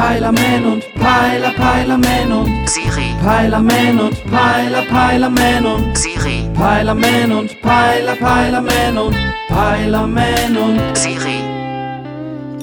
Peilerman 0.00 0.64
und 0.64 0.94
Peiler, 0.94 1.50
Peilerman 1.50 2.32
und 2.32 2.70
Siri, 2.70 3.14
Peilerman 3.22 4.00
und 4.00 4.24
Peiler, 4.30 4.82
Peilerman 4.86 5.66
und 5.66 5.98
Siri, 5.98 6.48
Peilerman 6.54 7.30
und 7.32 7.60
Peiler, 7.60 8.16
Peilerman 8.16 8.96
und 8.96 9.16
Peilerman 9.48 10.56
und 10.56 10.96
Siri. 10.96 11.42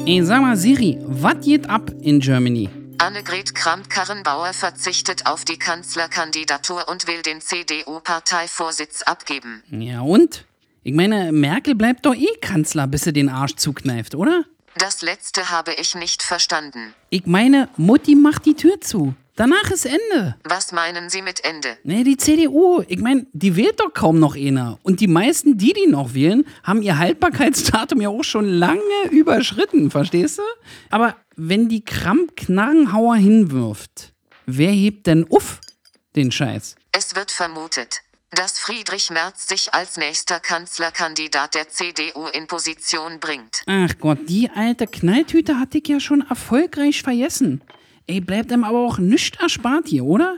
Ey, 0.08 0.24
sag 0.24 0.42
mal, 0.42 0.58
Siri, 0.58 0.98
was 1.04 1.40
geht 1.46 1.70
ab 1.70 1.92
in 2.02 2.20
Germany? 2.22 2.70
Annegret 2.98 3.54
Kramp-Karrenbauer 3.54 4.54
verzichtet 4.54 5.28
auf 5.28 5.46
die 5.46 5.60
Kanzlerkandidatur 5.60 6.90
und 6.90 7.08
will 7.08 7.22
den 7.22 7.40
CDU-Parteivorsitz 7.40 9.04
abgeben. 9.04 9.62
Ja 9.70 10.02
und? 10.02 10.44
Ich 10.82 10.94
meine, 10.96 11.32
Merkel 11.32 11.76
bleibt 11.76 12.08
doch 12.08 12.16
eh 12.16 12.36
Kanzler, 12.42 12.88
bis 12.88 13.04
sie 13.04 13.14
den 13.14 13.30
Arsch 13.30 13.58
zukneift, 13.58 14.16
oder? 14.16 14.46
Das 14.78 15.02
letzte 15.02 15.50
habe 15.50 15.74
ich 15.74 15.96
nicht 15.96 16.22
verstanden. 16.22 16.94
Ich 17.10 17.26
meine, 17.26 17.70
Mutti 17.78 18.16
macht 18.16 18.46
die 18.46 18.54
Tür 18.54 18.80
zu. 18.80 19.16
Danach 19.36 19.72
ist 19.72 19.86
Ende. 19.86 20.36
Was 20.44 20.72
meinen 20.72 21.10
Sie 21.10 21.22
mit 21.22 21.44
Ende? 21.44 21.78
Nee, 21.84 22.04
die 22.04 22.18
CDU, 22.18 22.84
ich 22.88 23.00
meine, 23.00 23.26
die 23.34 23.56
wählt 23.56 23.80
doch 23.80 23.94
kaum 23.94 24.20
noch 24.20 24.36
einer. 24.36 24.78
Und 24.84 25.00
die 25.00 25.08
meisten, 25.08 25.58
die 25.58 25.74
die 25.74 25.88
noch 25.88 26.14
wählen, 26.14 26.46
haben 26.64 26.82
ihr 26.82 26.98
Haltbarkeitsdatum 26.98 28.02
ja 28.02 28.10
auch 28.10 28.24
schon 28.24 28.46
lange 28.46 28.82
überschritten, 29.12 29.90
verstehst 29.90 30.40
du? 30.40 30.44
Aber 30.90 31.16
wenn 31.36 31.70
die 31.70 31.84
Kramp-Knarrenhauer 31.84 33.16
hinwirft, 33.16 34.14
wer 34.46 34.72
hebt 34.72 35.08
denn 35.08 35.24
uff 35.30 35.60
den 36.16 36.32
Scheiß? 36.32 36.76
Es 36.92 37.16
wird 37.16 37.32
vermutet, 37.32 38.02
dass 38.32 38.60
Friedrich 38.60 39.10
Merz 39.10 39.48
sich 39.48 39.74
als 39.74 39.98
nächster 39.98 40.40
Kanzlerkandidat 40.40 41.56
der 41.56 41.70
CDU 41.70 42.28
in 42.34 42.48
Position 42.48 43.20
bringt. 43.20 43.64
Ach 43.66 43.94
Gott, 44.00 44.20
die 44.28 44.50
alte 44.50 44.88
Knalltüte 44.88 45.60
hatte 45.60 45.78
ich 45.78 45.88
ja 45.88 46.00
schon 46.00 46.26
erfolgreich 46.30 47.02
vergessen. 47.02 47.62
Ey, 48.06 48.22
bleibt 48.22 48.52
ihm 48.52 48.64
aber 48.64 48.80
auch 48.80 48.98
nichts 48.98 49.40
erspart 49.40 49.88
hier, 49.88 50.06
oder? 50.06 50.38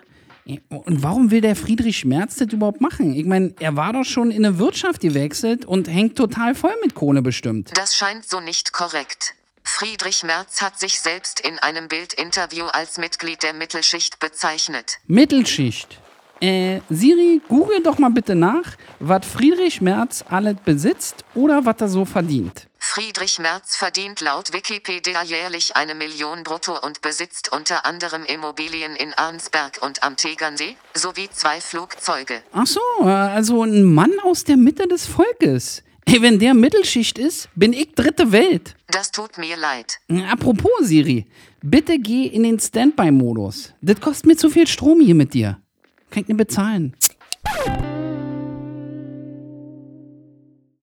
Und 0.70 1.04
warum 1.04 1.30
will 1.30 1.42
der 1.42 1.56
Friedrich 1.56 2.06
Merz 2.06 2.38
das 2.38 2.52
überhaupt 2.52 2.82
machen? 2.82 3.14
Ich 3.14 3.26
meine, 3.26 3.54
er 3.60 3.76
war 3.76 3.94
doch 3.94 4.06
schon 4.06 4.32
in 4.32 4.44
eine 4.46 4.58
Wirtschaft 4.58 5.02
gewechselt 5.02 5.66
und 5.66 5.88
hängt 5.88 6.18
total 6.18 6.56
voll 6.56 6.76
mit 6.82 6.96
Kohle 6.96 7.22
bestimmt. 7.22 7.72
Das 7.76 7.96
scheint 7.96 8.28
so 8.28 8.40
nicht 8.40 8.74
korrekt. 8.74 9.36
Friedrich 9.64 10.24
Merz 10.24 10.64
hat 10.64 10.80
sich 10.80 11.00
selbst 11.00 11.40
in 11.40 11.60
einem 11.60 11.88
Bildinterview 11.88 12.66
als 12.66 12.98
Mitglied 12.98 13.44
der 13.44 13.54
Mittelschicht 13.54 14.20
bezeichnet. 14.20 14.98
Mittelschicht. 15.06 16.00
Äh, 16.42 16.80
Siri, 16.90 17.42
google 17.50 17.82
doch 17.84 17.98
mal 17.98 18.10
bitte 18.12 18.34
nach, 18.34 18.78
was 19.00 19.26
Friedrich 19.26 19.82
Merz 19.82 20.24
alles 20.30 20.56
besitzt 20.64 21.26
oder 21.36 21.66
was 21.66 21.76
er 21.80 21.90
so 21.90 22.06
verdient. 22.06 22.68
Friedrich 22.78 23.40
Merz 23.40 23.76
verdient 23.76 24.22
laut 24.22 24.54
Wikipedia 24.54 25.22
jährlich 25.24 25.76
eine 25.76 25.96
Million 25.96 26.44
brutto 26.44 26.80
und 26.80 27.02
besitzt 27.02 27.52
unter 27.52 27.86
anderem 27.86 28.24
Immobilien 28.24 28.96
in 28.96 29.14
Arnsberg 29.14 29.80
und 29.82 30.02
am 30.02 30.16
Tegernsee 30.16 30.78
sowie 30.94 31.30
zwei 31.32 31.60
Flugzeuge. 31.60 32.42
Ach 32.54 32.66
so, 32.66 32.80
äh, 33.02 33.10
also 33.10 33.64
ein 33.64 33.84
Mann 33.84 34.14
aus 34.24 34.46
der 34.46 34.56
Mitte 34.56 34.88
des 34.88 35.08
Volkes. 35.08 35.84
Ey, 36.06 36.22
wenn 36.22 36.40
der 36.40 36.54
Mittelschicht 36.54 37.20
ist, 37.20 37.50
bin 37.54 37.74
ich 37.74 37.94
dritte 37.94 38.32
Welt. 38.32 38.76
Das 38.88 39.12
tut 39.12 39.38
mir 39.38 39.58
leid. 39.58 40.00
Apropos 40.32 40.72
Siri, 40.80 41.28
bitte 41.62 42.00
geh 42.00 42.26
in 42.26 42.44
den 42.44 42.60
Standby-Modus. 42.60 43.74
Das 43.82 44.00
kostet 44.00 44.26
mir 44.26 44.38
zu 44.38 44.50
viel 44.50 44.66
Strom 44.66 45.02
hier 45.02 45.16
mit 45.16 45.34
dir. 45.34 45.60
Kann 46.10 46.24
ich 46.24 46.28
nicht 46.28 46.38
bezahlen. 46.38 46.94